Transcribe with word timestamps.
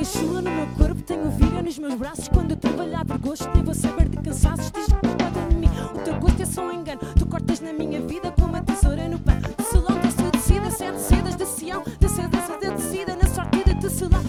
Tenho 0.00 0.12
a 0.12 0.14
chula 0.16 0.40
no 0.40 0.50
meu 0.50 0.66
corpo, 0.78 1.02
tenho 1.02 1.30
vida 1.30 1.62
nos 1.62 1.78
meus 1.78 1.94
braços. 1.94 2.26
Quando 2.28 2.52
eu 2.52 2.56
trabalhar 2.56 3.04
por 3.04 3.18
gosto, 3.18 3.46
nem 3.52 3.62
vou 3.62 3.74
saber 3.74 4.08
de 4.08 4.16
cansaços. 4.16 4.70
Diz 4.70 4.86
que 4.86 4.92
quadra 4.92 5.52
em 5.52 5.56
mim, 5.56 5.68
o 5.94 5.98
teu 5.98 6.18
gosto 6.18 6.40
é 6.40 6.46
só 6.46 6.62
um 6.62 6.72
engano. 6.72 7.00
Tu 7.18 7.26
cortas 7.26 7.60
na 7.60 7.74
minha 7.74 8.00
vida 8.00 8.32
como 8.32 8.56
a 8.56 8.62
tesoura 8.62 9.06
no 9.06 9.18
pão. 9.18 9.38
Do 9.58 9.62
salão 9.62 10.00
da 10.00 10.10
sedecida, 10.10 10.70
sete 10.70 11.00
sedas 11.00 11.36
de 11.36 11.44
Sião, 11.44 11.84
da 12.00 12.08
seda, 12.08 12.30
decida, 12.70 13.14
na 13.14 13.28
sortida, 13.28 13.74
tecelão. 13.74 14.22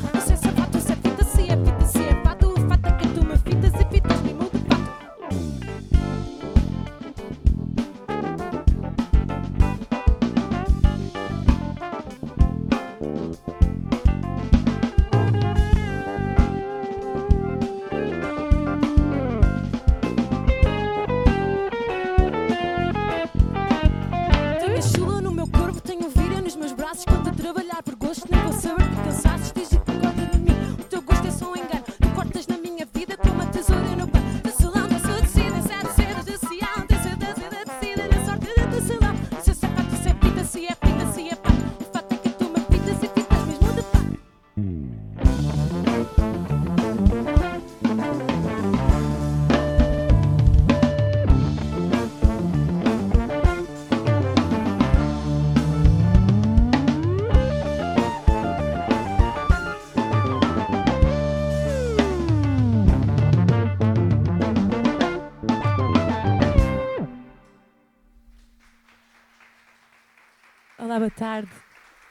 Olá, 70.92 71.00
boa 71.00 71.10
tarde 71.10 71.50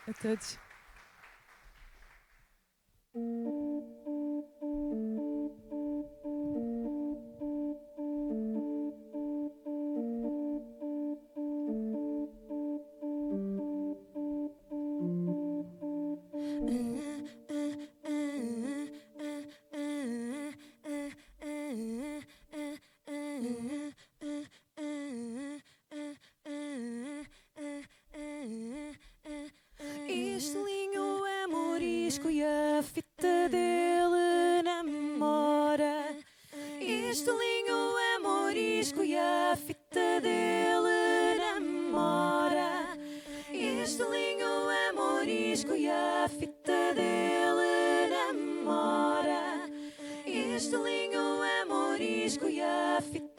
a 0.08 0.12
todos. 0.14 0.58
vinho 37.70 37.98
é 37.98 38.18
morisco 38.18 39.04
e 39.04 39.16
a 39.16 39.56
fita 39.56 40.20
dele 40.20 41.38
namora. 41.38 42.98
Este 43.52 44.02
linho 44.02 44.70
é 44.70 44.92
morisco 44.92 45.74
e 45.74 45.88
a 45.88 46.28
fita 46.28 46.94
dele 46.94 48.10
namora. 48.10 49.70
Este 50.26 50.76
linho 50.76 51.44
é 51.44 51.64
morisco 51.64 52.48
e 52.48 52.60
a 52.60 53.00
fita 53.00 53.29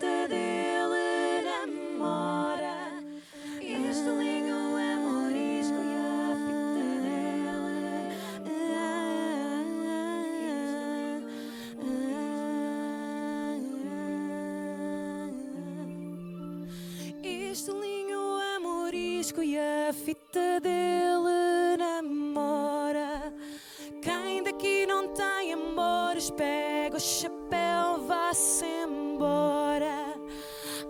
pega 26.32 26.98
o 26.98 27.00
chapéu, 27.00 28.06
vá-se 28.08 28.66
embora. 28.66 30.16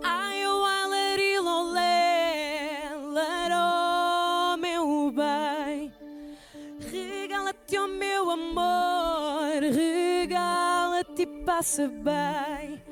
Ai, 0.02 0.46
o 0.46 0.64
alarilolé, 0.64 2.10
laró, 3.12 4.56
meu 4.56 5.10
bem. 5.10 5.92
Regala-te 6.90 7.76
ao 7.76 7.88
meu 7.88 8.30
amor, 8.30 9.60
regala-te 9.62 11.22
e 11.22 11.26
passa 11.44 11.88
bem. 11.88 12.82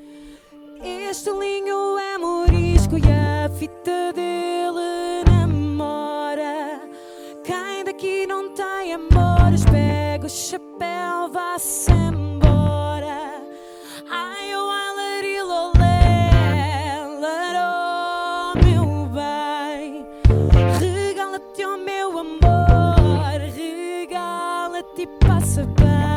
Este 0.83 1.29
linho 1.29 1.97
é 1.97 2.17
morisco 2.17 2.97
e 2.97 3.01
a 3.11 3.49
fita 3.49 4.11
dele 4.13 5.23
namora. 5.29 6.81
Quem 7.43 7.83
daqui 7.83 8.25
não 8.25 8.53
tem 8.53 8.93
amores, 8.93 9.63
pega 9.65 10.25
o 10.25 10.29
chapéu, 10.29 11.29
vá-se 11.31 11.90
regala-te 24.91 25.01
e 25.01 25.07
passa 25.07 25.65
bem. 25.65 26.10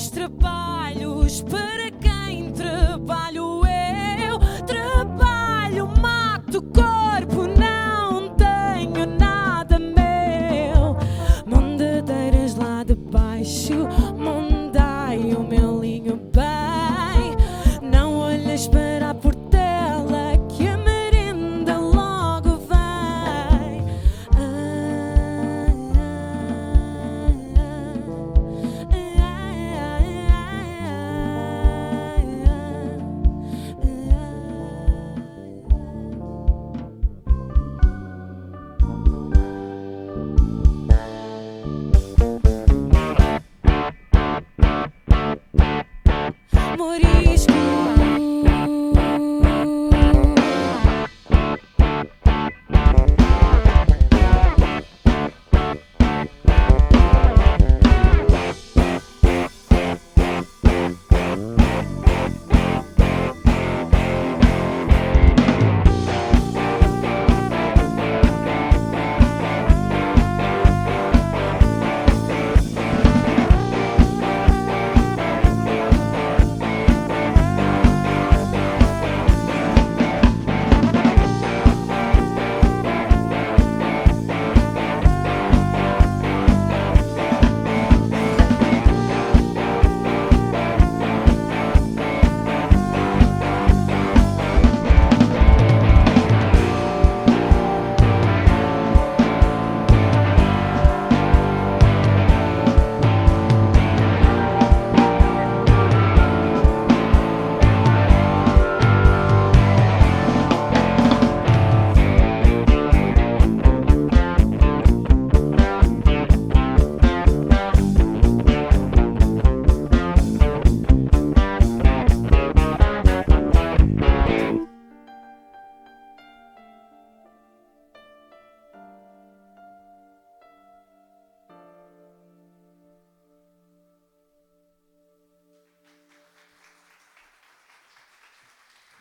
Dos 0.00 0.08
trabalhos, 0.08 1.42
para 1.42 1.89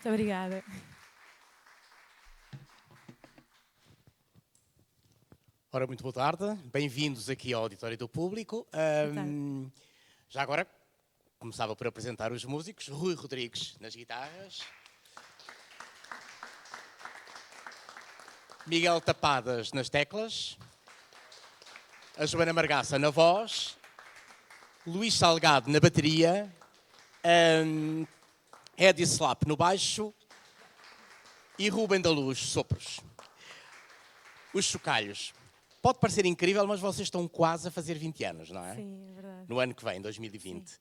obrigada. 0.10 0.64
Ora, 5.72 5.86
muito 5.86 6.02
boa 6.02 6.14
tarde. 6.14 6.46
Bem-vindos 6.74 7.30
aqui 7.30 7.54
ao 7.54 7.62
Auditório 7.64 7.96
do 7.96 8.10
Público. 8.10 8.68
Ahm, 8.74 9.70
já 10.28 10.42
agora, 10.42 10.68
começava 11.38 11.76
por 11.76 11.86
apresentar 11.86 12.32
os 12.32 12.44
músicos. 12.44 12.88
Rui 12.88 13.14
Rodrigues 13.14 13.78
nas 13.80 13.96
guitarras. 13.96 14.62
Miguel 18.66 19.00
Tapadas 19.00 19.72
nas 19.72 19.90
teclas. 19.90 20.58
A 22.18 22.26
Joana 22.26 22.52
Margaça 22.52 22.98
na 22.98 23.12
voz. 23.12 23.78
Luís 24.88 25.14
Salgado 25.14 25.70
na 25.70 25.80
bateria. 25.80 26.52
Ahm, 27.24 28.06
Eddie 28.82 29.04
Slap 29.04 29.46
no 29.46 29.58
baixo 29.58 30.14
e 31.58 31.68
Rubem 31.68 32.00
da 32.00 32.10
Luz, 32.10 32.40
sopros. 32.40 33.02
Os 34.54 34.64
chocalhos. 34.64 35.34
Pode 35.82 36.00
parecer 36.00 36.26
incrível, 36.26 36.66
mas 36.66 36.80
vocês 36.80 37.08
estão 37.08 37.28
quase 37.28 37.68
a 37.68 37.72
fazer 37.72 37.96
20 37.96 38.24
anos, 38.24 38.50
não 38.50 38.64
é? 38.64 38.76
Sim, 38.76 39.06
é 39.10 39.14
verdade. 39.14 39.46
No 39.50 39.60
ano 39.60 39.76
que 39.76 39.84
vem, 39.84 40.02
2020. 40.02 40.80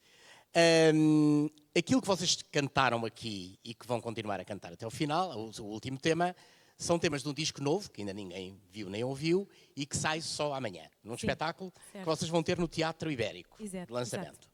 Um, 0.94 1.50
aquilo 1.76 2.00
que 2.00 2.06
vocês 2.06 2.40
cantaram 2.52 3.04
aqui 3.04 3.58
e 3.64 3.74
que 3.74 3.84
vão 3.84 4.00
continuar 4.00 4.38
a 4.38 4.44
cantar 4.44 4.72
até 4.72 4.86
o 4.86 4.90
final, 4.90 5.36
o, 5.36 5.50
o, 5.60 5.64
último 5.64 5.98
tema, 5.98 6.36
são 6.76 7.00
temas 7.00 7.24
de 7.24 7.28
um 7.28 7.34
disco 7.34 7.60
novo, 7.60 7.90
que 7.90 8.02
ainda 8.02 8.12
ninguém 8.12 8.60
viu 8.70 8.88
nem 8.88 9.02
ouviu, 9.02 9.48
e 9.74 9.84
que 9.84 9.96
sai 9.96 10.20
só 10.20 10.54
amanhã, 10.54 10.88
num 11.02 11.18
Sim, 11.18 11.26
espetáculo 11.26 11.72
certo. 11.92 12.04
que 12.04 12.04
vocês 12.04 12.30
vão 12.30 12.44
ter 12.44 12.58
no 12.58 12.68
Teatro 12.68 13.10
Ibérico, 13.10 13.60
exato, 13.60 13.86
de 13.88 13.92
lançamento. 13.92 14.28
Exato. 14.28 14.48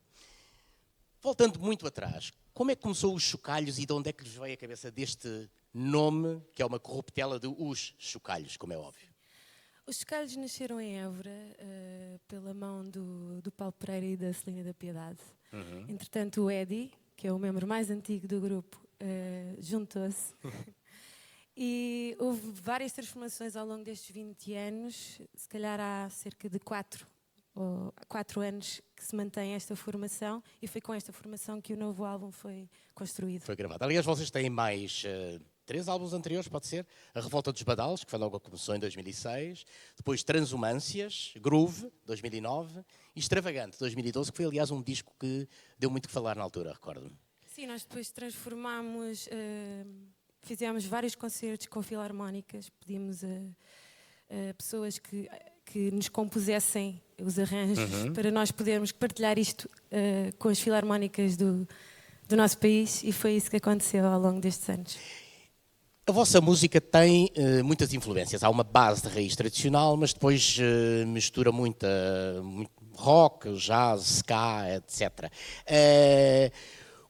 Voltando 1.20 1.60
muito 1.60 1.86
atrás, 1.86 2.32
como 2.54 2.70
é 2.70 2.76
que 2.76 2.82
começou 2.82 3.14
os 3.14 3.22
chocalhos 3.22 3.78
e 3.80 3.84
de 3.84 3.92
onde 3.92 4.08
é 4.08 4.12
que 4.12 4.22
lhes 4.22 4.34
veio 4.34 4.54
a 4.54 4.56
cabeça 4.56 4.88
deste 4.88 5.50
nome, 5.72 6.40
que 6.54 6.62
é 6.62 6.66
uma 6.66 6.78
corruptela 6.78 7.38
de 7.40 7.48
os 7.48 7.94
chocalhos, 7.98 8.56
como 8.56 8.72
é 8.72 8.76
óbvio? 8.76 9.12
Os 9.86 9.98
chocalhos 9.98 10.34
nasceram 10.36 10.80
em 10.80 11.00
Évora 11.00 11.30
uh, 11.30 12.18
pela 12.28 12.54
mão 12.54 12.88
do, 12.88 13.42
do 13.42 13.50
Paulo 13.50 13.72
Pereira 13.72 14.06
e 14.06 14.16
da 14.16 14.32
Celina 14.32 14.62
da 14.62 14.72
Piedade. 14.72 15.18
Uhum. 15.52 15.86
Entretanto, 15.88 16.42
o 16.42 16.50
Eddie, 16.50 16.92
que 17.16 17.26
é 17.26 17.32
o 17.32 17.38
membro 17.38 17.66
mais 17.66 17.90
antigo 17.90 18.26
do 18.26 18.40
grupo, 18.40 18.80
uh, 19.02 19.60
juntou-se. 19.60 20.32
e 21.56 22.16
houve 22.20 22.52
várias 22.62 22.92
transformações 22.92 23.56
ao 23.56 23.66
longo 23.66 23.84
destes 23.84 24.14
20 24.14 24.54
anos. 24.54 25.20
Se 25.34 25.48
calhar 25.48 25.78
há 25.80 26.08
cerca 26.08 26.48
de 26.48 26.60
4 26.60 27.06
ou 27.54 27.94
quatro 28.08 28.40
anos 28.40 28.80
que 28.96 29.04
se 29.04 29.14
mantém 29.14 29.52
esta 29.52 29.76
formação 29.76 30.42
e 30.60 30.66
foi 30.66 30.80
com 30.80 30.92
esta 30.92 31.12
formação 31.12 31.60
que 31.60 31.72
o 31.72 31.76
novo 31.76 32.04
álbum 32.04 32.30
foi 32.30 32.68
construído. 32.94 33.42
Foi 33.42 33.54
gravado. 33.54 33.84
Aliás, 33.84 34.04
vocês 34.04 34.30
têm 34.30 34.50
mais 34.50 35.04
uh, 35.04 35.40
três 35.64 35.88
álbuns 35.88 36.12
anteriores, 36.12 36.48
pode 36.48 36.66
ser? 36.66 36.86
A 37.14 37.20
Revolta 37.20 37.52
dos 37.52 37.62
Badales, 37.62 38.02
que 38.02 38.10
foi 38.10 38.18
logo 38.18 38.36
a 38.36 38.40
começou 38.40 38.74
em 38.74 38.80
2006, 38.80 39.64
depois 39.96 40.24
Transumâncias, 40.24 41.32
Groove, 41.40 41.92
2009, 42.04 42.84
e 43.14 43.20
Extravagante, 43.20 43.78
2012, 43.78 44.32
que 44.32 44.36
foi 44.36 44.46
aliás 44.46 44.70
um 44.70 44.82
disco 44.82 45.14
que 45.18 45.48
deu 45.78 45.90
muito 45.90 46.08
que 46.08 46.14
falar 46.14 46.36
na 46.36 46.42
altura, 46.42 46.72
recordo-me. 46.72 47.16
Sim, 47.46 47.66
nós 47.66 47.84
depois 47.84 48.10
transformámos, 48.10 49.28
uh, 49.28 49.88
fizemos 50.42 50.84
vários 50.84 51.14
concertos 51.14 51.68
com 51.68 51.80
filarmónicas, 51.82 52.68
pedimos 52.68 53.22
a, 53.22 53.28
a 53.28 54.54
pessoas 54.54 54.98
que 54.98 55.28
que 55.74 55.90
nos 55.90 56.08
compusessem 56.08 57.02
os 57.20 57.36
arranjos 57.36 57.92
uhum. 57.92 58.12
para 58.12 58.30
nós 58.30 58.52
podermos 58.52 58.92
partilhar 58.92 59.36
isto 59.40 59.64
uh, 59.64 60.32
com 60.38 60.48
as 60.48 60.60
filarmónicas 60.60 61.36
do, 61.36 61.66
do 62.28 62.36
nosso 62.36 62.58
país 62.58 63.02
e 63.02 63.10
foi 63.10 63.32
isso 63.32 63.50
que 63.50 63.56
aconteceu 63.56 64.06
ao 64.06 64.20
longo 64.20 64.40
destes 64.40 64.68
anos. 64.68 64.96
A 66.06 66.12
vossa 66.12 66.40
música 66.40 66.80
tem 66.80 67.28
uh, 67.36 67.64
muitas 67.64 67.92
influências. 67.92 68.44
Há 68.44 68.50
uma 68.50 68.62
base 68.62 69.02
de 69.02 69.08
raiz 69.08 69.34
tradicional, 69.34 69.96
mas 69.96 70.12
depois 70.12 70.56
uh, 70.58 71.06
mistura 71.08 71.50
muita 71.50 71.88
muito 72.40 72.70
rock, 72.92 73.52
jazz, 73.56 74.02
ska, 74.18 74.76
etc. 74.76 75.28
Uh, 75.66 76.54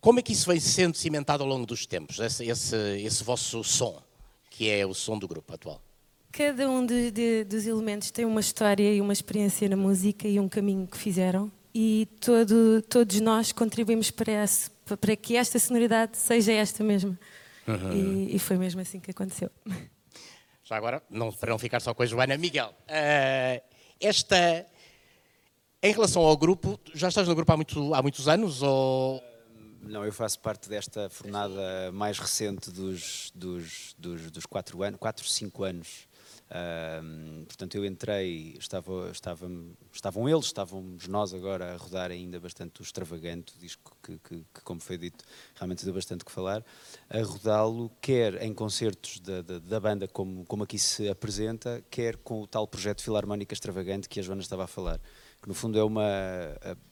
como 0.00 0.20
é 0.20 0.22
que 0.22 0.32
isso 0.32 0.48
vem 0.48 0.58
sendo 0.58 0.96
cimentado 0.96 1.42
ao 1.42 1.48
longo 1.50 1.66
dos 1.66 1.84
tempos, 1.84 2.18
esse, 2.18 2.46
esse, 2.46 2.76
esse 3.02 3.22
vosso 3.22 3.62
som, 3.62 4.02
que 4.48 4.70
é 4.70 4.86
o 4.86 4.94
som 4.94 5.18
do 5.18 5.28
grupo 5.28 5.52
atual? 5.52 5.82
Cada 6.36 6.68
um 6.68 6.84
de, 6.84 7.12
de, 7.12 7.44
dos 7.44 7.64
elementos 7.64 8.10
tem 8.10 8.24
uma 8.24 8.40
história 8.40 8.92
e 8.92 9.00
uma 9.00 9.12
experiência 9.12 9.68
na 9.68 9.76
música 9.76 10.26
e 10.26 10.40
um 10.40 10.48
caminho 10.48 10.84
que 10.84 10.98
fizeram 10.98 11.50
e 11.72 12.08
todo, 12.20 12.82
todos 12.82 13.20
nós 13.20 13.52
contribuímos 13.52 14.10
para, 14.10 14.42
esse, 14.42 14.68
para 15.00 15.14
que 15.14 15.36
esta 15.36 15.60
sonoridade 15.60 16.16
seja 16.16 16.52
esta 16.52 16.82
mesma. 16.82 17.16
Uhum. 17.68 17.92
E, 17.92 18.34
e, 18.34 18.38
foi 18.40 18.56
mesmo 18.56 18.80
assim 18.80 18.98
que 18.98 19.12
aconteceu. 19.12 19.48
Já 20.64 20.76
agora, 20.76 21.00
não, 21.08 21.30
para 21.30 21.50
não 21.50 21.58
ficar 21.58 21.78
só 21.78 21.94
com 21.94 22.02
a 22.02 22.06
Joana, 22.06 22.36
Miguel, 22.36 22.74
uh, 22.88 23.62
esta, 24.00 24.66
em 25.80 25.92
relação 25.92 26.22
ao 26.22 26.36
grupo, 26.36 26.80
já 26.94 27.10
estás 27.10 27.28
no 27.28 27.34
grupo 27.36 27.52
há, 27.52 27.56
muito, 27.56 27.94
há 27.94 28.02
muitos 28.02 28.26
anos 28.26 28.60
ou... 28.60 29.22
Não, 29.82 30.04
eu 30.04 30.12
faço 30.12 30.40
parte 30.40 30.68
desta 30.68 31.08
fornada 31.10 31.92
mais 31.92 32.18
recente 32.18 32.72
dos, 32.72 33.30
dos, 33.34 33.94
dos, 33.96 34.30
dos 34.32 34.46
quatro 34.46 34.82
anos, 34.82 34.98
quatro, 34.98 35.28
cinco 35.28 35.62
anos 35.62 36.08
portanto, 37.48 37.74
eu 37.76 37.84
entrei, 37.84 38.56
estava, 38.58 39.10
estava, 39.10 39.50
estavam 39.92 40.28
eles, 40.28 40.46
estávamos 40.46 41.08
nós 41.08 41.34
agora 41.34 41.74
a 41.74 41.76
rodar 41.76 42.10
ainda 42.10 42.38
bastante 42.38 42.80
o 42.80 42.82
extravagante, 42.82 43.54
o 43.56 43.58
disco 43.58 43.96
que, 44.02 44.18
que, 44.18 44.36
que, 44.54 44.60
como 44.62 44.80
foi 44.80 44.96
dito, 44.96 45.24
realmente 45.54 45.84
deu 45.84 45.94
bastante 45.94 46.24
que 46.24 46.30
falar, 46.30 46.64
a 47.08 47.22
rodá-lo, 47.22 47.90
quer 48.00 48.42
em 48.42 48.52
concertos 48.54 49.20
da, 49.20 49.42
da, 49.42 49.58
da, 49.58 49.80
banda, 49.80 50.06
como, 50.06 50.44
como 50.44 50.62
aqui 50.62 50.78
se 50.78 51.08
apresenta, 51.08 51.82
quer 51.90 52.16
com 52.18 52.42
o 52.42 52.46
tal 52.46 52.68
projeto 52.68 53.02
Filarmónica 53.02 53.54
Extravagante 53.54 54.08
que 54.08 54.20
a 54.20 54.22
Joana 54.22 54.42
estava 54.42 54.64
a 54.64 54.68
falar. 54.68 55.00
Que 55.42 55.48
no 55.48 55.54
fundo 55.54 55.78
é 55.78 55.84
uma. 55.84 56.02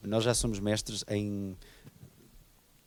Nós 0.03 0.25
já 0.25 0.35
somos 0.35 0.61
mestres 0.61 1.05
em 1.09 1.57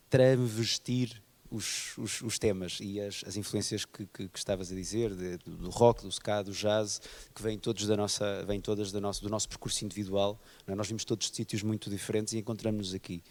travestir 0.08 1.20
os, 1.50 1.96
os, 1.98 2.22
os, 2.22 2.38
temas 2.38 2.78
e 2.80 3.00
as, 3.00 3.22
as 3.26 3.36
influências 3.36 3.84
que, 3.84 4.06
que, 4.06 4.28
que, 4.28 4.38
estavas 4.38 4.70
a 4.70 4.74
dizer, 4.74 5.14
de, 5.14 5.36
do 5.38 5.70
rock, 5.70 6.02
do 6.02 6.08
ska, 6.08 6.42
do 6.42 6.52
jazz, 6.52 7.00
que 7.34 7.42
vêm 7.42 7.58
todos 7.58 7.86
da 7.86 7.96
nossa, 7.96 8.44
vêm 8.46 8.60
todas 8.60 8.92
da 8.92 9.00
nosso, 9.00 9.22
do 9.22 9.28
nosso 9.28 9.48
percurso 9.48 9.84
individual. 9.84 10.40
É? 10.66 10.74
Nós 10.74 10.88
vimos 10.88 11.04
todos 11.04 11.30
de 11.30 11.36
sítios 11.36 11.62
muito 11.62 11.90
diferentes 11.90 12.32
e 12.34 12.38
encontramos-nos 12.38 12.94
aqui. 12.94 13.22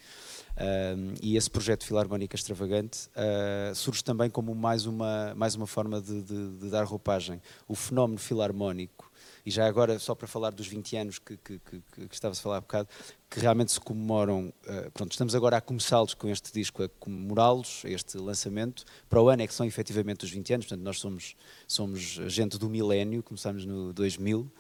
Um, 0.57 1.13
e 1.21 1.35
esse 1.35 1.49
projeto 1.49 1.85
Filarmónica 1.85 2.35
Extravagante 2.35 3.09
uh, 3.09 3.75
surge 3.75 4.03
também 4.03 4.29
como 4.29 4.55
mais 4.55 4.85
uma, 4.85 5.33
mais 5.35 5.55
uma 5.55 5.67
forma 5.67 6.01
de, 6.01 6.21
de, 6.21 6.51
de 6.57 6.69
dar 6.69 6.83
roupagem. 6.85 7.41
O 7.67 7.75
fenómeno 7.75 8.19
filarmónico 8.19 9.11
e 9.45 9.51
já 9.51 9.67
agora, 9.67 9.99
só 9.99 10.15
para 10.15 10.27
falar 10.27 10.51
dos 10.51 10.67
20 10.67 10.97
anos 10.97 11.19
que, 11.19 11.37
que, 11.37 11.59
que, 11.59 11.81
que 12.07 12.15
estava 12.15 12.33
a 12.33 12.35
falar 12.35 12.57
há 12.57 12.61
bocado, 12.61 12.89
que 13.35 13.41
realmente 13.41 13.73
se 13.73 13.81
comemoram, 13.81 14.53
uh, 14.63 14.91
pronto, 14.91 15.11
estamos 15.11 15.35
agora 15.35 15.57
a 15.57 15.61
começá-los 15.61 16.13
com 16.13 16.29
este 16.29 16.53
disco, 16.53 16.81
a 16.81 16.87
comemorá-los, 16.87 17.83
este 17.83 18.17
lançamento, 18.17 18.85
para 19.09 19.21
o 19.21 19.27
ano 19.27 19.41
é 19.41 19.47
que 19.47 19.53
são 19.53 19.65
efetivamente 19.65 20.23
os 20.23 20.31
20 20.31 20.53
anos, 20.53 20.65
portanto 20.67 20.85
nós 20.85 20.99
somos, 21.01 21.35
somos 21.67 22.01
gente 22.27 22.57
do 22.57 22.69
milénio, 22.69 23.21
começamos 23.21 23.65
no 23.65 23.91
2000, 23.91 24.39
uh, 24.39 24.51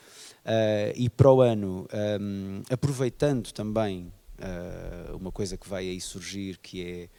eh, 0.43 0.93
e 0.97 1.09
para 1.09 1.31
o 1.31 1.39
ano, 1.39 1.87
um, 2.19 2.63
eh, 2.69 2.73
aproveitando 2.73 3.53
também 3.53 4.11
uh, 4.39 5.15
uma 5.15 5.31
coisa 5.31 5.55
que 5.55 5.69
vai 5.69 5.87
aí 5.87 6.01
surgir, 6.01 6.57
que 6.57 6.83
é 6.83 7.09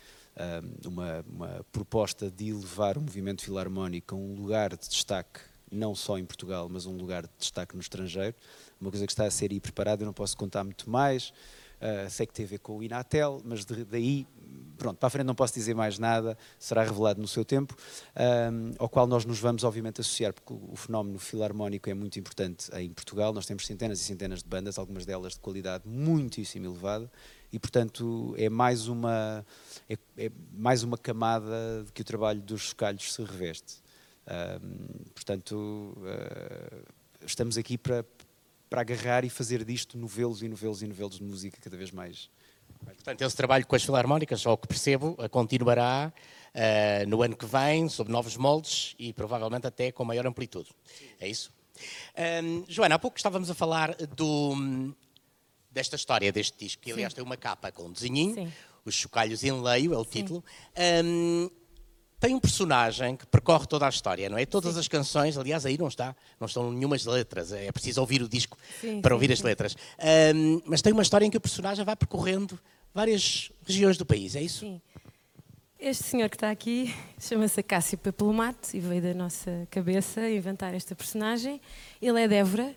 uma, 0.85 1.25
uma 1.27 1.65
proposta 1.73 2.31
de 2.31 2.51
elevar 2.51 2.99
o 2.99 3.01
movimento 3.01 3.43
filarmónico 3.43 4.15
a 4.15 4.19
um 4.19 4.35
lugar 4.35 4.77
de 4.77 4.87
destaque 4.87 5.41
não 5.77 5.95
só 5.95 6.19
em 6.19 6.25
Portugal, 6.25 6.69
mas 6.71 6.87
um 6.87 6.97
lugar 6.97 7.23
de 7.23 7.33
destaque 7.39 7.75
no 7.75 7.81
estrangeiro. 7.81 8.35
Uma 8.81 8.91
coisa 8.91 9.07
que 9.07 9.13
está 9.13 9.25
a 9.25 9.31
ser 9.31 9.51
aí 9.53 9.61
preparada, 9.61 10.03
eu 10.03 10.07
não 10.07 10.13
posso 10.13 10.37
contar 10.37 10.65
muito 10.65 10.89
mais. 10.91 11.33
Uh, 11.77 12.09
sei 12.09 12.27
que 12.27 12.33
tem 12.33 12.47
a 12.47 12.49
ver 12.49 12.59
com 12.59 12.79
o 12.79 12.83
Inatel, 12.83 13.43
mas 13.45 13.65
de, 13.67 13.85
daí, 13.85 14.27
pronto, 14.79 14.97
para 14.97 15.09
a 15.09 15.11
frente 15.11 15.27
não 15.27 15.35
posso 15.35 15.53
dizer 15.53 15.75
mais 15.75 15.99
nada, 15.99 16.37
será 16.59 16.83
revelado 16.83 17.21
no 17.21 17.29
seu 17.29 17.45
tempo, 17.45 17.77
um, 18.51 18.73
ao 18.79 18.89
qual 18.89 19.07
nós 19.07 19.27
nos 19.27 19.39
vamos, 19.39 19.63
obviamente, 19.63 20.01
associar, 20.01 20.33
porque 20.33 20.55
o, 20.55 20.75
fenómeno 20.75 21.19
filarmónico 21.19 21.91
é 21.91 21.95
muito 21.95 22.19
importante 22.19 22.71
em 22.77 22.91
Portugal. 22.91 23.31
Nós 23.35 23.45
temos 23.45 23.67
centenas 23.67 24.01
e 24.01 24.05
centenas 24.05 24.43
de 24.43 24.49
bandas, 24.49 24.79
algumas 24.79 25.05
delas 25.05 25.35
de 25.35 25.41
qualidade 25.41 25.87
muitíssimo 25.87 26.65
elevada, 26.65 27.11
e, 27.53 27.59
portanto, 27.59 28.35
é 28.39 28.49
mais 28.49 28.89
uma, 28.89 29.45
é, 29.89 29.99
é 30.17 30.31
mais 30.55 30.83
uma 30.83 30.97
camada 30.97 31.85
de 31.85 31.93
que 31.93 32.01
o 32.01 32.05
trabalho 32.05 32.41
dos 32.41 32.63
chocalhos 32.63 33.13
se 33.13 33.23
reveste 33.23 33.86
portanto, 35.15 35.55
uh, 35.99 36.87
estamos 37.25 37.57
aqui 37.57 37.79
para, 37.79 38.05
para 38.69 38.81
agarrar 38.81 39.25
e 39.25 39.31
fazer 39.31 39.65
disto 39.65 39.97
novelos 39.97 40.43
e 40.43 40.49
novelos 40.49 40.83
e 40.83 40.87
novelos 40.87 41.19
de 41.19 41.25
música 41.25 41.59
cada 41.61 41.77
vez 41.77 41.91
mais. 41.91 42.29
Portanto, 42.85 43.23
esse 43.23 43.37
trabalho 43.37 43.67
com 43.67 43.77
as 43.77 43.85
filarmónicas, 43.85 44.45
ao 44.47 44.59
que 44.59 44.69
percebo, 44.69 45.17
continuará 45.31 46.13
uh, 46.55 47.09
no 47.09 47.23
ano 47.23 47.37
que 47.37 47.47
vem, 47.47 47.89
sob 47.89 48.11
novos 48.11 48.37
moldes 48.37 48.95
e 48.99 49.13
provavelmente 49.13 49.67
até 49.67 49.93
com 49.93 50.05
maior 50.05 50.27
amplitude. 50.27 50.71
É 51.21 51.29
isso? 51.29 51.51
Um, 52.43 52.65
Joana, 52.69 52.95
há 52.95 52.99
pouco 52.99 53.17
estávamos 53.17 53.51
a 53.51 53.55
falar 53.55 53.95
do, 53.95 54.95
desta 55.71 55.97
história 55.97 56.33
deste 56.33 56.59
disco, 56.59 56.83
que 56.83 56.91
aliás 56.91 57.13
Sim. 57.13 57.17
tem 57.17 57.25
uma 57.25 57.37
capa 57.37 57.71
com 57.71 57.85
um 57.85 57.93
desenhinho, 57.93 58.35
Sim. 58.35 58.53
Os 58.85 58.95
Chocalhos 58.95 59.43
em 59.43 59.51
Leio 59.61 59.93
é 59.93 59.99
o 59.99 60.05
Sim. 60.05 60.11
título. 60.11 60.45
Um, 61.05 61.51
tem 62.19 62.35
um 62.35 62.41
personagem 62.41 63.17
que 63.17 63.27
percorre 63.27 63.67
toda 63.67 63.87
a 63.87 63.89
história, 63.89 64.29
não 64.29 64.39
é? 64.39 64.47
Todas 64.47 64.75
sim. 64.75 64.81
as 64.81 64.89
canções, 64.89 65.37
aliás, 65.37 65.67
aí 65.67 65.77
não 65.77 65.89
está, 65.89 66.17
não 66.41 66.47
estão 66.47 66.73
nenhumas 66.73 67.05
letras, 67.05 67.53
é 67.53 67.71
preciso 67.71 68.01
ouvir 68.01 68.23
o 68.23 68.29
disco 68.29 68.57
sim, 68.81 69.01
para 69.01 69.15
ouvir 69.15 69.29
sim, 69.29 69.33
as 69.35 69.43
letras. 69.43 69.77
Um, 70.35 70.63
mas 70.65 70.81
tem 70.81 70.93
uma 70.93 71.03
história 71.03 71.27
em 71.27 71.31
que 71.31 71.37
o 71.37 71.41
personagem 71.41 71.85
vai 71.85 71.95
percorrendo 71.95 72.59
várias 72.95 73.53
regiões 73.67 73.99
do 73.99 74.07
país, 74.07 74.35
é 74.35 74.43
isso? 74.43 74.61
Sim. 74.61 74.81
Este 75.79 76.05
senhor 76.05 76.31
que 76.31 76.37
está 76.37 76.51
aqui 76.51 76.95
chama-se 77.21 77.63
Cássio 77.63 77.99
Papelomato 77.99 78.75
e 78.75 78.81
veio 78.81 79.03
da 79.03 79.13
nossa 79.13 79.69
cabeça 79.71 80.27
inventar 80.31 80.73
esta 80.73 80.95
personagem. 80.95 81.61
Ele 82.01 82.23
é 82.23 82.27
de 82.27 82.35
Évora, 82.35 82.75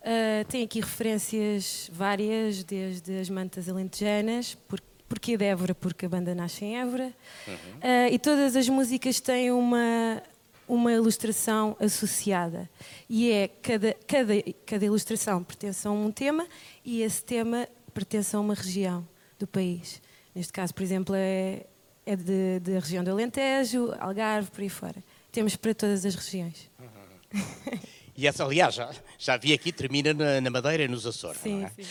uh, 0.00 0.44
tem 0.48 0.64
aqui 0.64 0.80
referências 0.80 1.88
várias, 1.92 2.64
desde 2.64 3.20
as 3.20 3.30
mantas 3.30 3.68
alentejanas, 3.68 4.56
porque 4.66 4.89
Porquê 5.10 5.36
de 5.36 5.44
Évora? 5.44 5.74
Porque 5.74 6.06
a 6.06 6.08
banda 6.08 6.32
nasce 6.36 6.64
em 6.64 6.78
Évora. 6.78 7.12
Uhum. 7.48 7.54
Uh, 7.54 8.12
e 8.12 8.18
todas 8.20 8.54
as 8.54 8.68
músicas 8.68 9.18
têm 9.18 9.50
uma, 9.50 10.22
uma 10.68 10.92
ilustração 10.92 11.76
associada. 11.80 12.70
E 13.08 13.32
é 13.32 13.48
cada, 13.48 13.92
cada, 14.06 14.34
cada 14.64 14.84
ilustração 14.84 15.42
pertence 15.42 15.84
a 15.84 15.90
um 15.90 16.12
tema 16.12 16.46
e 16.84 17.02
esse 17.02 17.24
tema 17.24 17.68
pertence 17.92 18.36
a 18.36 18.38
uma 18.38 18.54
região 18.54 19.04
do 19.36 19.48
país. 19.48 20.00
Neste 20.32 20.52
caso, 20.52 20.72
por 20.72 20.84
exemplo, 20.84 21.12
é, 21.18 21.66
é 22.06 22.14
da 22.60 22.78
região 22.78 23.02
do 23.02 23.10
Alentejo, 23.10 23.92
Algarve, 23.98 24.48
por 24.52 24.60
aí 24.60 24.68
fora. 24.68 25.02
Temos 25.32 25.56
para 25.56 25.74
todas 25.74 26.06
as 26.06 26.14
regiões. 26.14 26.70
Uhum. 26.78 27.80
E 28.16 28.28
essa, 28.28 28.44
aliás, 28.44 28.74
já, 28.74 28.90
já 29.18 29.36
vi 29.36 29.52
aqui, 29.52 29.72
termina 29.72 30.14
na, 30.14 30.40
na 30.40 30.50
Madeira 30.50 30.84
e 30.84 30.88
nos 30.88 31.04
Açores. 31.04 31.40
Sim, 31.40 31.64
é? 31.64 31.70
sim. 31.70 31.82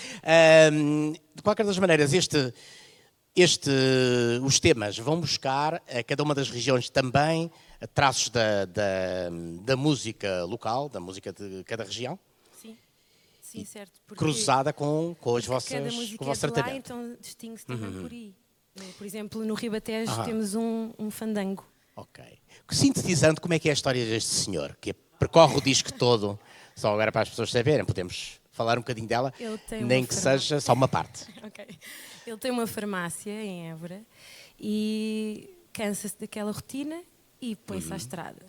Um, 0.71 1.11
de 1.11 1.41
qualquer 1.41 1.65
das 1.65 1.77
maneiras, 1.79 2.13
este, 2.13 2.53
este, 3.35 3.71
os 4.43 4.59
temas 4.59 4.97
vão 4.97 5.19
buscar 5.19 5.81
a 5.87 6.03
cada 6.03 6.23
uma 6.23 6.35
das 6.35 6.49
regiões 6.49 6.89
também 6.89 7.51
traços 7.93 8.29
da, 8.29 8.65
da, 8.65 9.29
da 9.61 9.77
música 9.77 10.43
local, 10.43 10.89
da 10.89 10.99
música 10.99 11.31
de 11.31 11.63
cada 11.63 11.83
região. 11.83 12.19
Sim, 12.61 12.77
sim, 13.41 13.65
certo. 13.65 13.93
Cruzada 14.15 14.73
com, 14.73 15.15
com 15.19 15.35
as 15.35 15.45
vossas 15.45 15.69
cada 15.69 15.91
música 15.91 16.17
com 16.17 16.23
o 16.25 16.27
vosso 16.27 16.45
é 16.45 16.49
lá, 16.49 16.75
então 16.75 17.15
distingue-se 17.21 17.65
também 17.65 17.89
uhum. 17.89 18.01
por 18.01 18.11
aí. 18.11 18.35
Eh, 18.75 18.83
por 18.97 19.07
exemplo, 19.07 19.45
no 19.45 19.53
Ribatejo 19.53 20.23
temos 20.23 20.55
um, 20.55 20.91
um 20.97 21.09
fandango. 21.09 21.65
Ok. 21.95 22.23
Sintetizando, 22.69 23.41
como 23.41 23.53
é 23.53 23.59
que 23.59 23.67
é 23.67 23.71
a 23.71 23.73
história 23.73 24.05
deste 24.05 24.29
senhor, 24.29 24.77
que 24.79 24.93
percorre 24.93 25.57
o 25.57 25.61
disco 25.61 25.91
todo, 25.93 26.39
só 26.75 26.93
agora 26.93 27.11
para 27.11 27.21
as 27.21 27.29
pessoas 27.29 27.51
saberem, 27.51 27.85
podemos 27.85 28.39
falar 28.51 28.77
um 28.77 28.81
bocadinho 28.81 29.07
dela, 29.07 29.33
nem 29.81 30.05
que 30.05 30.13
farmácia. 30.13 30.39
seja 30.39 30.61
só 30.61 30.73
uma 30.73 30.87
parte. 30.87 31.25
ok. 31.43 31.65
Ele 32.25 32.37
tem 32.37 32.51
uma 32.51 32.67
farmácia 32.67 33.31
em 33.31 33.69
Évora 33.69 34.01
e 34.59 35.49
cansa-se 35.73 36.15
daquela 36.19 36.51
rotina 36.51 37.01
e 37.41 37.55
põe-se 37.55 37.87
uhum. 37.87 37.93
à 37.93 37.97
estrada. 37.97 38.45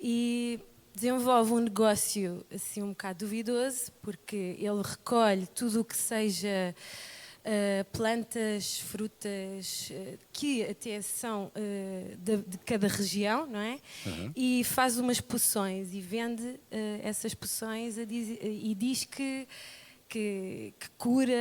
E 0.00 0.60
desenvolve 0.94 1.52
um 1.52 1.58
negócio 1.58 2.44
assim 2.52 2.82
um 2.82 2.88
bocado 2.88 3.24
duvidoso, 3.24 3.92
porque 4.02 4.56
ele 4.58 4.82
recolhe 4.82 5.46
tudo 5.46 5.80
o 5.80 5.84
que 5.84 5.96
seja 5.96 6.74
uh, 7.46 7.84
plantas, 7.92 8.80
frutas, 8.80 9.90
uh, 9.90 10.18
que 10.32 10.64
até 10.64 11.00
são 11.02 11.52
uh, 11.54 12.16
de, 12.16 12.38
de, 12.38 12.58
cada 12.58 12.88
região, 12.88 13.46
não 13.46 13.60
é? 13.60 13.78
Uhum. 14.06 14.32
E 14.34 14.64
faz 14.64 14.98
umas 14.98 15.20
poções 15.20 15.92
e 15.92 16.00
vende 16.00 16.58
essas 17.02 17.34
poções 17.34 17.94
diz, 18.06 18.38
e 18.42 18.74
diz 18.74 19.04
que 19.04 19.46
que, 20.08 20.74
que, 20.78 20.90
cura, 20.98 21.34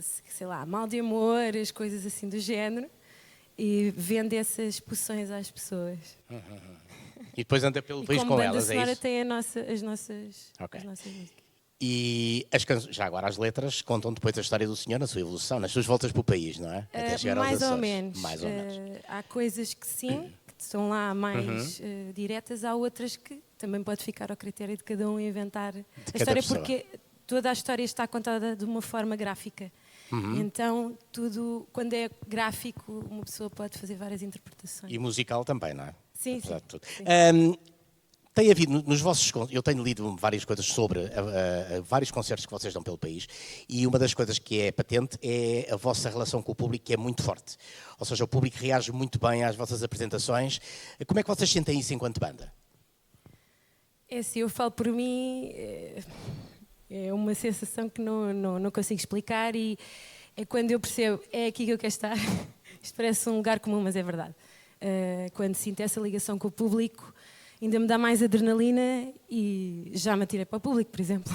sei 0.00 0.46
lá, 0.46 0.64
mal 0.66 0.86
de 0.86 1.00
amor, 1.00 1.56
as 1.56 1.70
coisas 1.70 2.06
assim 2.06 2.28
do 2.28 2.38
género, 2.38 2.88
e 3.58 3.92
vende 3.96 4.36
essas 4.36 4.80
poções 4.80 5.30
às 5.30 5.50
pessoas. 5.50 5.98
E 7.32 7.38
depois 7.38 7.62
anda 7.64 7.82
pelo 7.82 8.04
país 8.04 8.24
com 8.24 8.40
elas, 8.40 8.70
é 8.70 8.82
isso? 8.82 9.00
tem 9.00 9.20
a 9.20 9.24
nossa, 9.24 9.60
as, 9.60 9.82
nossas, 9.82 10.52
okay. 10.58 10.80
as 10.80 10.86
nossas 10.86 11.12
músicas. 11.12 11.46
E 11.78 12.46
as 12.50 12.64
can... 12.64 12.80
já 12.80 13.04
agora 13.04 13.28
as 13.28 13.36
letras 13.36 13.82
contam 13.82 14.10
depois 14.12 14.36
a 14.38 14.40
história 14.40 14.66
do 14.66 14.74
senhor 14.74 14.98
na 14.98 15.06
sua 15.06 15.20
evolução, 15.20 15.60
nas 15.60 15.70
suas 15.70 15.84
voltas 15.84 16.10
para 16.10 16.20
o 16.20 16.24
país, 16.24 16.58
não 16.58 16.72
é? 16.72 16.88
Até 16.92 17.18
chegar 17.18 17.36
mais, 17.36 17.60
ou 17.60 17.76
menos. 17.76 18.18
mais 18.20 18.42
ou 18.42 18.48
menos. 18.48 18.76
Uh, 18.76 19.00
há 19.06 19.22
coisas 19.22 19.74
que 19.74 19.86
sim, 19.86 20.32
que 20.56 20.64
são 20.64 20.88
lá 20.88 21.14
mais 21.14 21.78
uhum. 21.78 22.08
uh, 22.08 22.12
diretas, 22.14 22.64
há 22.64 22.74
outras 22.74 23.16
que 23.16 23.42
também 23.58 23.82
pode 23.82 24.02
ficar 24.02 24.30
ao 24.30 24.36
critério 24.36 24.74
de 24.74 24.82
cada 24.82 25.08
um 25.08 25.20
inventar 25.20 25.72
de 25.72 25.84
a 26.14 26.16
história, 26.16 26.42
pessoa. 26.42 26.60
porque 26.60 26.86
toda 27.26 27.50
a 27.50 27.52
história 27.52 27.82
está 27.82 28.06
contada 28.06 28.54
de 28.54 28.64
uma 28.64 28.80
forma 28.80 29.16
gráfica. 29.16 29.70
Uhum. 30.12 30.40
Então, 30.40 30.98
tudo, 31.10 31.66
quando 31.72 31.92
é 31.92 32.08
gráfico, 32.26 33.04
uma 33.10 33.24
pessoa 33.24 33.50
pode 33.50 33.76
fazer 33.78 33.96
várias 33.96 34.22
interpretações. 34.22 34.92
E 34.92 34.98
musical 34.98 35.44
também, 35.44 35.74
não 35.74 35.84
é? 35.84 35.94
Sim, 36.14 36.38
Apesar 36.38 36.60
sim. 36.60 36.78
sim. 36.82 37.04
Um, 37.34 37.56
tem 38.32 38.50
havido 38.50 38.82
nos 38.82 39.00
vossos 39.00 39.32
eu 39.50 39.62
tenho 39.62 39.82
lido 39.82 40.14
várias 40.14 40.44
coisas 40.44 40.66
sobre 40.66 40.98
uh, 40.98 41.04
uh, 41.04 41.82
vários 41.82 42.10
concertos 42.10 42.44
que 42.44 42.52
vocês 42.52 42.74
dão 42.74 42.82
pelo 42.82 42.98
país 42.98 43.26
e 43.66 43.86
uma 43.86 43.98
das 43.98 44.12
coisas 44.12 44.38
que 44.38 44.60
é 44.60 44.70
patente 44.70 45.16
é 45.22 45.66
a 45.72 45.76
vossa 45.76 46.10
relação 46.10 46.42
com 46.42 46.52
o 46.52 46.54
público 46.54 46.84
que 46.84 46.92
é 46.92 46.98
muito 46.98 47.22
forte. 47.22 47.56
Ou 47.98 48.04
seja, 48.04 48.24
o 48.24 48.28
público 48.28 48.58
reage 48.58 48.92
muito 48.92 49.18
bem 49.18 49.42
às 49.42 49.56
vossas 49.56 49.82
apresentações. 49.82 50.60
Como 51.06 51.18
é 51.18 51.22
que 51.22 51.28
vocês 51.30 51.50
sentem 51.50 51.80
isso 51.80 51.94
enquanto 51.94 52.20
banda? 52.20 52.52
É 54.06 54.18
assim, 54.18 54.40
eu 54.40 54.50
falo 54.50 54.70
por 54.70 54.86
mim. 54.88 55.50
É 56.90 57.12
uma 57.12 57.34
sensação 57.34 57.88
que 57.88 58.00
não, 58.00 58.32
não, 58.32 58.58
não 58.58 58.70
consigo 58.70 58.98
explicar 58.98 59.56
e 59.56 59.76
é 60.36 60.44
quando 60.44 60.70
eu 60.70 60.78
percebo, 60.78 61.22
é 61.32 61.46
aqui 61.46 61.64
que 61.64 61.72
eu 61.72 61.78
quero 61.78 61.88
estar. 61.88 62.14
Isto 62.82 62.94
parece 62.94 63.28
um 63.28 63.36
lugar 63.36 63.58
comum, 63.58 63.80
mas 63.80 63.96
é 63.96 64.02
verdade. 64.02 64.34
Uh, 64.76 65.32
quando 65.32 65.54
sinto 65.54 65.80
essa 65.80 65.98
ligação 65.98 66.38
com 66.38 66.48
o 66.48 66.50
público, 66.50 67.12
ainda 67.60 67.80
me 67.80 67.86
dá 67.86 67.96
mais 67.96 68.22
adrenalina 68.22 69.12
e 69.28 69.90
já 69.94 70.16
me 70.16 70.24
atirei 70.24 70.44
para 70.44 70.58
o 70.58 70.60
público, 70.60 70.90
por 70.90 71.00
exemplo. 71.00 71.32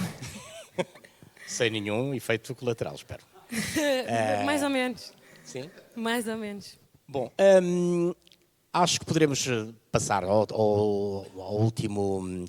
Sem 1.46 1.70
nenhum 1.70 2.14
efeito 2.14 2.54
colateral, 2.54 2.94
espero. 2.94 3.22
uh... 3.50 4.44
Mais 4.46 4.62
ou 4.62 4.70
menos. 4.70 5.12
Sim? 5.44 5.68
Mais 5.94 6.26
ou 6.28 6.36
menos. 6.38 6.78
Bom, 7.06 7.30
hum, 7.62 8.14
acho 8.72 9.00
que 9.00 9.04
poderemos 9.04 9.46
passar 9.90 10.24
ao, 10.24 10.46
ao, 10.50 11.26
ao 11.36 11.56
último 11.56 12.46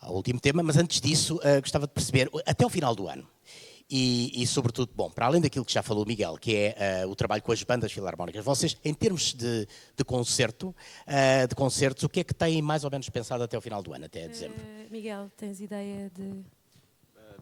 ao 0.00 0.14
último 0.14 0.40
tema, 0.40 0.62
mas 0.62 0.76
antes 0.76 1.00
disso 1.00 1.36
uh, 1.36 1.60
gostava 1.60 1.86
de 1.86 1.92
perceber, 1.92 2.30
até 2.46 2.64
o 2.64 2.70
final 2.70 2.94
do 2.94 3.06
ano, 3.06 3.28
e, 3.90 4.40
e, 4.40 4.46
sobretudo, 4.46 4.92
bom, 4.94 5.10
para 5.10 5.26
além 5.26 5.40
daquilo 5.40 5.64
que 5.64 5.72
já 5.72 5.82
falou 5.82 6.04
o 6.04 6.06
Miguel, 6.06 6.38
que 6.38 6.54
é 6.54 7.04
uh, 7.04 7.10
o 7.10 7.16
trabalho 7.16 7.42
com 7.42 7.50
as 7.50 7.60
bandas 7.64 7.90
filarmónicas, 7.90 8.44
vocês, 8.44 8.76
em 8.84 8.94
termos 8.94 9.34
de, 9.34 9.66
de 9.96 10.04
concerto, 10.04 10.68
uh, 10.68 11.48
de 11.48 11.54
concertos, 11.56 12.04
o 12.04 12.08
que 12.08 12.20
é 12.20 12.24
que 12.24 12.32
têm 12.32 12.62
mais 12.62 12.84
ou 12.84 12.90
menos 12.90 13.08
pensado 13.08 13.42
até 13.42 13.58
o 13.58 13.60
final 13.60 13.82
do 13.82 13.92
ano, 13.92 14.04
até 14.04 14.28
dezembro? 14.28 14.58
Miguel, 14.90 15.30
tens 15.36 15.60
ideia 15.60 16.10
de... 16.14 16.44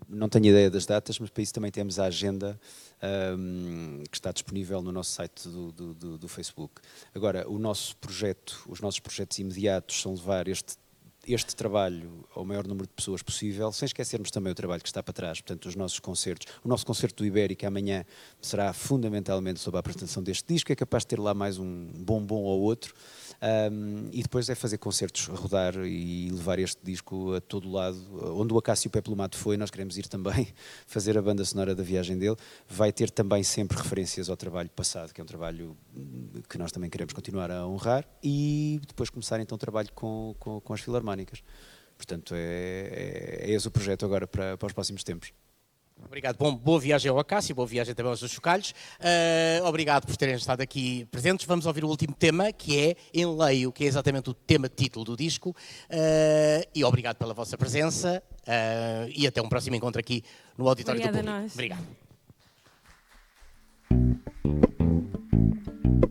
Não 0.09 0.27
tenho 0.27 0.47
ideia 0.47 0.71
das 0.71 0.87
datas, 0.87 1.19
mas 1.19 1.29
para 1.29 1.43
isso 1.43 1.53
também 1.53 1.71
temos 1.71 1.99
a 1.99 2.05
agenda 2.07 2.59
um, 3.37 4.03
que 4.11 4.17
está 4.17 4.33
disponível 4.33 4.81
no 4.81 4.91
nosso 4.91 5.11
site 5.11 5.47
do, 5.47 5.71
do, 5.71 5.93
do, 5.93 6.19
do 6.19 6.29
Facebook. 6.29 6.81
Agora, 7.15 7.47
o 7.47 7.59
nosso 7.59 7.95
projeto, 7.97 8.65
os 8.69 8.81
nossos 8.81 9.01
projetos 9.01 9.39
imediatos 9.39 10.01
são 10.01 10.15
levar 10.15 10.49
este 10.49 10.79
este 11.29 11.55
trabalho 11.55 12.25
ao 12.35 12.45
maior 12.45 12.67
número 12.67 12.87
de 12.87 12.93
pessoas 12.93 13.23
possível, 13.23 13.71
sem 13.73 13.87
esquecermos 13.87 14.31
também 14.31 14.53
o 14.53 14.55
trabalho 14.55 14.83
que 14.83 14.89
está 14.89 15.03
para 15.03 15.13
trás, 15.13 15.41
portanto, 15.41 15.67
os 15.67 15.77
nossos 15.77 15.99
concertos. 15.99 16.53
O 16.65 16.69
nosso 16.69 16.87
concerto 16.87 17.23
do 17.23 17.27
Ibérica 17.27 17.69
amanhã 17.69 18.05
será 18.41 18.73
fundamentalmente 18.73 19.61
sobre 19.61 19.79
a 19.79 19.81
apresentação 19.81 20.23
deste 20.23 20.53
disco, 20.53 20.73
é 20.73 20.77
capaz 20.77 21.03
de 21.03 21.09
ter 21.09 21.19
lá 21.19 21.35
mais 21.35 21.59
um 21.59 21.87
bombom 21.95 22.43
ou 22.43 22.61
outro, 22.61 22.95
um, 23.41 24.09
e 24.13 24.23
depois 24.23 24.49
é 24.49 24.55
fazer 24.55 24.79
concertos, 24.79 25.27
rodar 25.27 25.75
e 25.77 26.31
levar 26.31 26.59
este 26.59 26.79
disco 26.83 27.35
a 27.35 27.41
todo 27.41 27.71
lado. 27.71 27.99
Onde 28.39 28.53
o 28.53 28.59
Acácio 28.59 28.91
Pé 28.91 29.03
Mato 29.15 29.37
foi, 29.37 29.57
nós 29.57 29.71
queremos 29.71 29.97
ir 29.97 30.07
também 30.07 30.49
fazer 30.87 31.17
a 31.17 31.23
banda 31.23 31.45
sonora 31.45 31.75
da 31.75 31.83
viagem 31.83 32.19
dele. 32.19 32.37
Vai 32.69 32.93
ter 32.93 33.11
também 33.11 33.43
sempre 33.43 33.77
referências 33.77 34.29
ao 34.29 34.37
trabalho 34.37 34.71
passado, 34.71 35.13
que 35.13 35.21
é 35.21 35.25
um 35.25 35.27
trabalho 35.27 35.77
que 36.49 36.59
nós 36.59 36.73
também 36.73 36.91
queremos 36.91 37.13
continuar 37.13 37.51
a 37.51 37.67
honrar, 37.67 38.07
e 38.23 38.81
depois 38.87 39.11
começar 39.11 39.41
então 39.41 39.57
o 39.57 39.59
trabalho 39.59 39.89
com, 39.95 40.35
com, 40.39 40.61
com 40.61 40.73
as 40.73 40.81
filarmónicas. 40.81 41.18
Portanto, 41.97 42.35
é, 42.35 42.39
é, 42.39 43.51
é 43.51 43.51
esse 43.51 43.67
o 43.67 43.71
projeto 43.71 44.05
agora 44.05 44.27
para, 44.27 44.57
para 44.57 44.67
os 44.67 44.73
próximos 44.73 45.03
tempos. 45.03 45.33
Obrigado. 46.05 46.37
Bom, 46.37 46.55
boa 46.55 46.81
viagem 46.81 47.11
ao 47.11 47.19
Acácio, 47.19 47.55
boa 47.55 47.67
viagem 47.67 47.95
também 47.95 48.11
aos 48.11 48.21
chocalhos. 48.21 48.71
Uh, 49.01 49.65
obrigado 49.65 50.07
por 50.07 50.17
terem 50.17 50.37
estado 50.37 50.61
aqui 50.61 51.05
presentes. 51.11 51.47
Vamos 51.47 51.67
ouvir 51.67 51.85
o 51.85 51.89
último 51.89 52.15
tema, 52.15 52.53
que 52.53 52.79
é 52.79 52.97
Enleio, 53.13 53.73
que 53.73 53.85
é 53.85 53.87
exatamente 53.87 54.31
o 54.31 54.35
tema 54.35 54.69
título 54.69 55.05
do 55.05 55.17
disco. 55.17 55.51
Uh, 55.51 56.65
e 56.75 56.85
obrigado 56.85 57.17
pela 57.17 57.35
vossa 57.35 57.59
presença. 57.59 58.23
Uh, 58.43 59.11
e 59.15 59.27
até 59.27 59.43
um 59.43 59.49
próximo 59.49 59.77
encontro 59.77 60.01
aqui 60.01 60.23
no 60.57 60.69
Auditório 60.69 61.01
Obrigada 61.01 61.23
do 61.23 61.27
Público. 61.27 61.55
Obrigado. 61.55 62.09
Se 66.01 66.07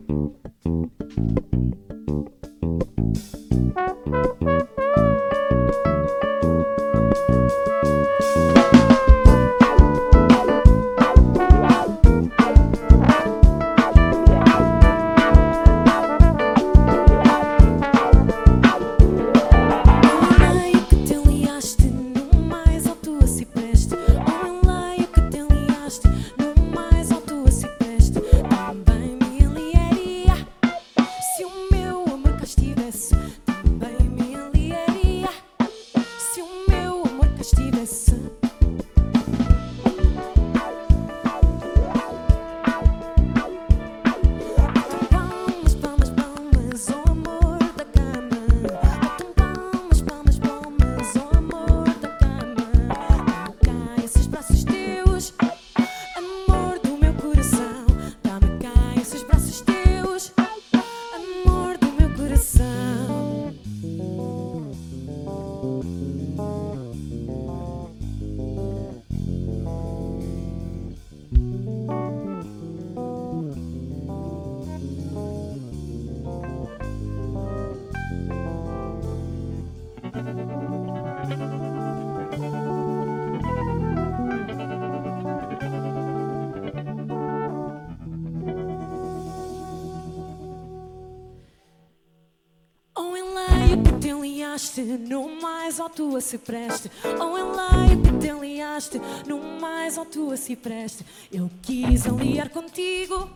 no 94.96 95.40
mais 95.40 95.78
ao 95.80 95.90
tua 95.90 96.20
se 96.20 96.38
preste. 96.38 96.90
Ou 97.20 97.36
ela 97.36 97.88
que 98.02 98.18
te 98.18 98.32
liaste, 98.32 99.00
no 99.26 99.38
mais 99.60 99.98
ao 99.98 100.04
tua 100.04 100.36
se. 100.56 101.04
Eu 101.32 101.50
quis 101.60 102.06
aliar 102.06 102.48
contigo, 102.48 103.28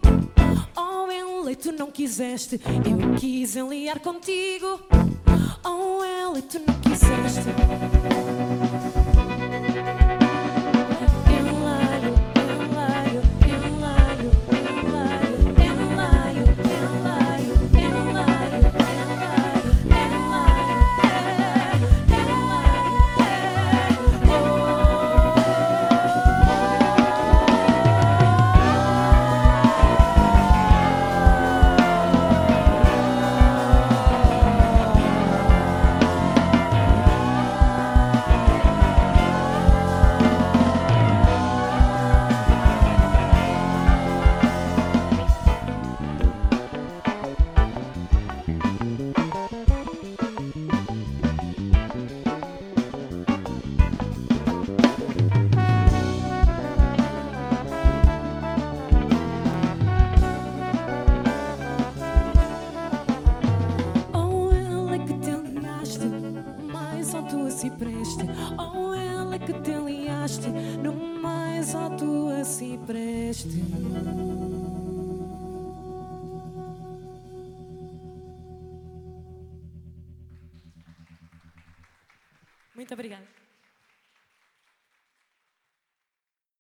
ou 0.77 1.11
em 1.11 1.45
leito 1.45 1.73
não 1.73 1.91
quiseste. 1.91 2.61
Eu 2.85 3.15
quis 3.19 3.57
aliar 3.57 4.01
contigo, 4.01 4.81
ou 5.65 6.05
em 6.05 6.33
leito 6.33 6.61
não 6.67 6.75
quiseste. 6.81 8.62